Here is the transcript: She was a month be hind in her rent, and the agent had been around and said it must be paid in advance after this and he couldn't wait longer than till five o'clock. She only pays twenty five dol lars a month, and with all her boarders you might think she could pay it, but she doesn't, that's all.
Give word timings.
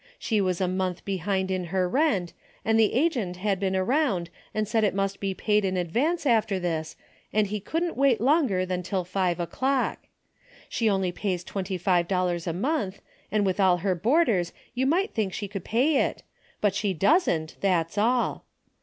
She 0.17 0.41
was 0.41 0.59
a 0.59 0.67
month 0.67 1.05
be 1.05 1.17
hind 1.17 1.51
in 1.51 1.65
her 1.65 1.87
rent, 1.87 2.33
and 2.65 2.79
the 2.79 2.93
agent 2.95 3.37
had 3.37 3.59
been 3.59 3.75
around 3.75 4.31
and 4.51 4.67
said 4.67 4.83
it 4.83 4.95
must 4.95 5.19
be 5.19 5.35
paid 5.35 5.63
in 5.63 5.77
advance 5.77 6.25
after 6.25 6.57
this 6.59 6.95
and 7.31 7.45
he 7.45 7.59
couldn't 7.59 7.95
wait 7.95 8.19
longer 8.19 8.65
than 8.65 8.81
till 8.81 9.03
five 9.03 9.39
o'clock. 9.39 10.07
She 10.67 10.89
only 10.89 11.11
pays 11.11 11.43
twenty 11.43 11.77
five 11.77 12.07
dol 12.07 12.25
lars 12.25 12.47
a 12.47 12.51
month, 12.53 12.99
and 13.31 13.45
with 13.45 13.59
all 13.59 13.77
her 13.85 13.93
boarders 13.93 14.53
you 14.73 14.87
might 14.87 15.13
think 15.13 15.33
she 15.35 15.47
could 15.47 15.63
pay 15.63 15.97
it, 15.97 16.23
but 16.61 16.73
she 16.73 16.95
doesn't, 16.95 17.57
that's 17.59 17.95
all. 17.95 18.45